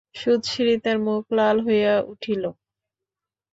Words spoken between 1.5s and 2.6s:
হইয়া উঠিল।